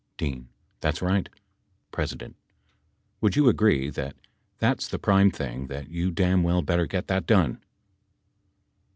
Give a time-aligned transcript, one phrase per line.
[0.17, 0.45] D.
[0.79, 1.29] That's right.
[1.95, 2.07] P.
[3.21, 4.15] Would you agree that
[4.57, 7.61] that's the prime thing that you damn well better get that done